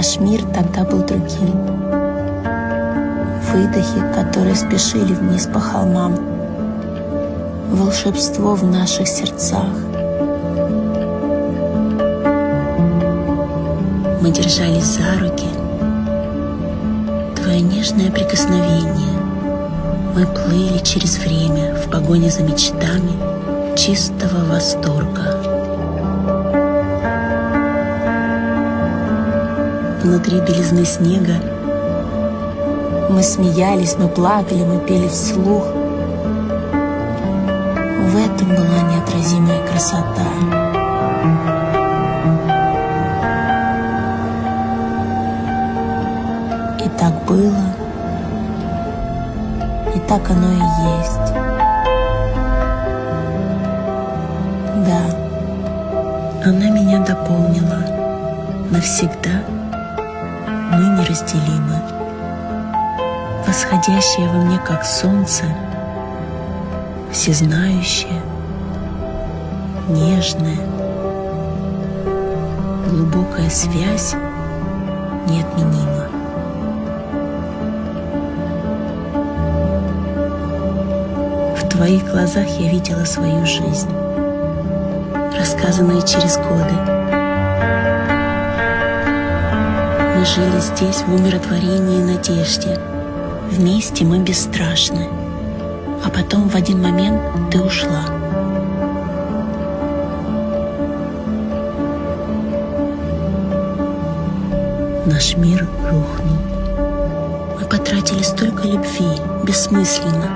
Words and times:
Наш 0.00 0.18
мир 0.18 0.40
тогда 0.54 0.82
был 0.84 1.00
другим. 1.00 1.52
Выдохи, 3.52 4.00
которые 4.14 4.56
спешили 4.56 5.12
вниз 5.12 5.46
по 5.52 5.60
холмам. 5.60 6.16
Волшебство 7.70 8.54
в 8.54 8.64
наших 8.64 9.06
сердцах. 9.06 9.74
Мы 14.22 14.30
держались 14.30 14.84
за 14.84 15.20
руки. 15.20 15.48
Твое 17.36 17.60
нежное 17.60 18.10
прикосновение. 18.10 19.18
Мы 20.14 20.24
плыли 20.24 20.78
через 20.82 21.18
время 21.18 21.74
в 21.74 21.90
погоне 21.90 22.30
за 22.30 22.42
мечтами 22.42 23.76
чистого 23.76 24.46
восторга. 24.50 25.49
Внутри 30.10 30.40
белизны 30.40 30.84
снега 30.84 31.36
мы 33.10 33.22
смеялись, 33.22 33.94
мы 33.96 34.08
плакали, 34.08 34.64
мы 34.64 34.84
пели 34.84 35.06
вслух. 35.06 35.62
В 38.08 38.16
этом 38.16 38.48
была 38.48 38.80
неотразимая 38.90 39.64
красота. 39.68 40.26
И 46.84 46.88
так 46.98 47.24
было, 47.24 47.66
и 49.94 49.98
так 50.08 50.28
оно 50.28 50.50
и 50.50 50.64
есть. 50.98 51.34
Да, 54.88 55.02
она 56.44 56.68
меня 56.68 56.98
дополнила. 56.98 57.78
Навсегда 58.72 59.59
мы 60.70 61.00
неразделимы. 61.00 61.82
Восходящее 63.46 64.28
во 64.28 64.44
мне, 64.44 64.58
как 64.58 64.84
солнце, 64.84 65.44
всезнающее, 67.10 68.22
нежное, 69.88 70.58
глубокая 72.88 73.50
связь 73.50 74.14
неотменима. 75.26 76.06
В 81.56 81.68
твоих 81.68 82.04
глазах 82.10 82.46
я 82.58 82.70
видела 82.70 83.04
свою 83.04 83.44
жизнь, 83.44 83.90
рассказанную 85.36 86.02
через 86.02 86.36
годы. 86.36 86.99
Мы 90.20 90.26
жили 90.26 90.60
здесь 90.60 91.00
в 91.00 91.14
умиротворении 91.14 92.00
и 92.00 92.04
надежде. 92.04 92.78
Вместе 93.50 94.04
мы 94.04 94.18
бесстрашны. 94.18 95.08
А 96.04 96.10
потом 96.10 96.46
в 96.46 96.54
один 96.54 96.82
момент 96.82 97.22
ты 97.50 97.58
ушла. 97.58 98.04
Наш 105.06 105.38
мир 105.38 105.66
рухнул. 105.90 106.36
Мы 107.58 107.64
потратили 107.64 108.22
столько 108.22 108.68
любви, 108.68 109.16
бессмысленно. 109.44 110.28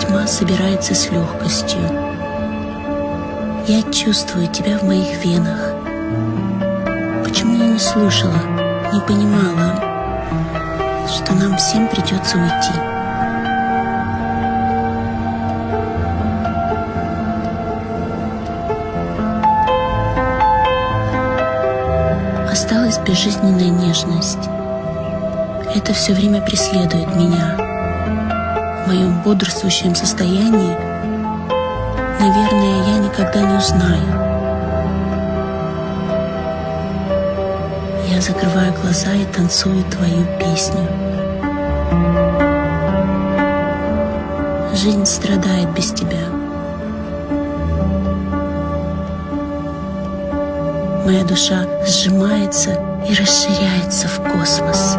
Тьма 0.00 0.26
собирается 0.26 0.92
с 0.92 1.08
легкостью. 1.12 2.05
Я 3.68 3.82
чувствую 3.90 4.46
тебя 4.46 4.78
в 4.78 4.84
моих 4.84 5.24
венах. 5.24 5.74
Почему 7.24 7.56
я 7.56 7.66
не 7.72 7.80
слушала, 7.80 8.38
не 8.92 9.00
понимала, 9.00 9.74
что 11.08 11.34
нам 11.34 11.56
всем 11.56 11.88
придется 11.88 12.36
уйти? 12.38 12.70
Осталась 22.48 22.98
безжизненная 22.98 23.70
нежность. 23.70 24.48
Это 25.74 25.92
все 25.92 26.12
время 26.12 26.40
преследует 26.40 27.16
меня. 27.16 27.56
В 28.84 28.86
моем 28.86 29.20
бодрствующем 29.22 29.96
состоянии, 29.96 30.85
наверное, 32.20 32.84
я 32.86 32.98
никогда 32.98 33.40
не 33.40 33.56
узнаю. 33.56 34.26
Я 38.08 38.20
закрываю 38.20 38.72
глаза 38.80 39.12
и 39.12 39.24
танцую 39.26 39.84
твою 39.84 40.24
песню. 40.38 40.88
Жизнь 44.74 45.06
страдает 45.06 45.70
без 45.74 45.90
тебя. 45.92 46.26
Моя 51.04 51.24
душа 51.24 51.66
сжимается 51.86 52.80
и 53.08 53.14
расширяется 53.14 54.08
в 54.08 54.20
космос. 54.22 54.96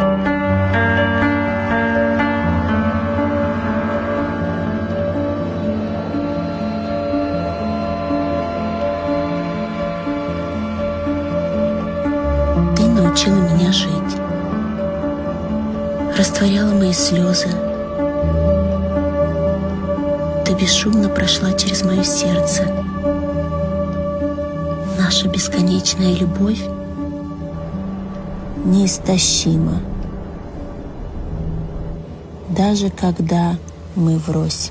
Научила 13.18 13.56
меня 13.56 13.72
жить, 13.72 14.16
растворяла 16.16 16.72
мои 16.74 16.92
слезы. 16.92 17.48
Ты 20.44 20.54
бесшумно 20.54 21.08
прошла 21.08 21.52
через 21.52 21.84
мое 21.84 22.04
сердце. 22.04 22.64
Наша 24.98 25.28
бесконечная 25.28 26.14
любовь 26.14 26.62
неистощима, 28.64 29.80
даже 32.50 32.90
когда 32.90 33.56
мы 33.96 34.18
врозь. 34.18 34.70